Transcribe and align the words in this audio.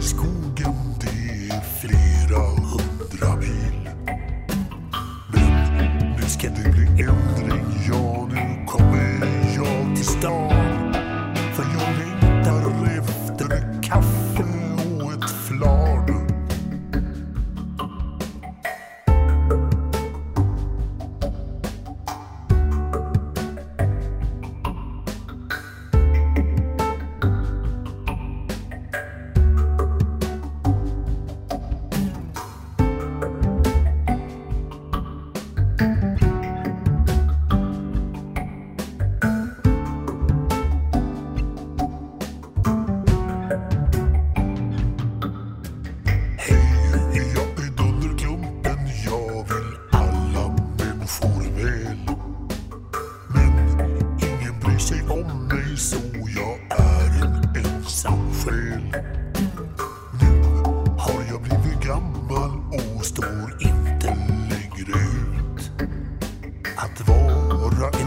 skogen 0.00 0.89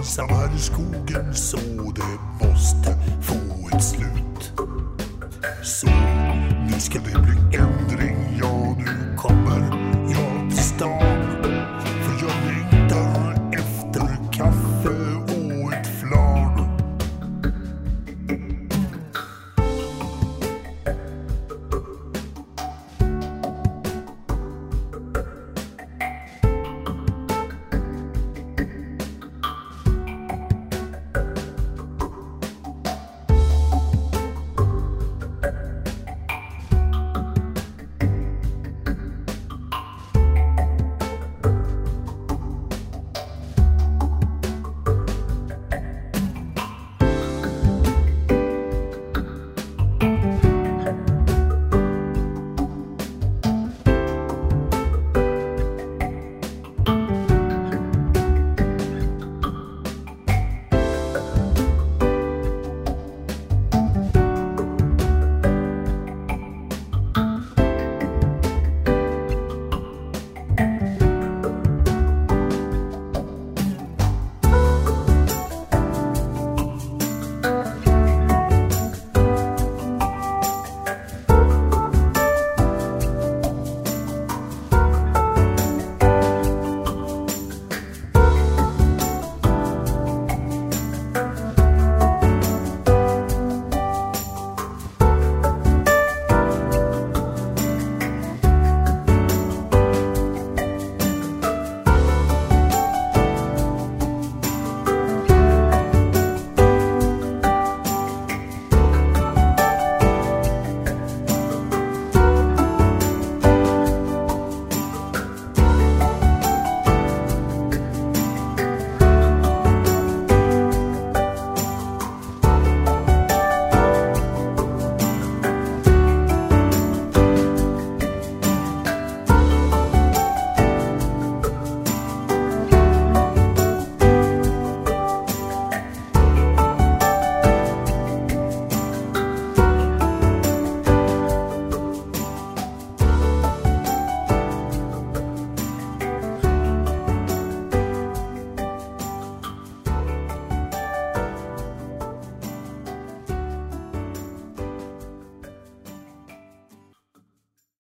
ensamma 0.04 0.50
i 0.56 0.60
skogen 0.60 1.36
så 1.36 1.58
det 1.96 2.48
måste 2.48 2.96
få 3.22 3.68
ett 3.76 3.84
slut. 3.84 4.52
Så 5.64 5.88
nu 6.68 6.80
ska 6.80 7.00
det 7.00 7.20
bli 7.22 7.58
ändring. 7.58 8.13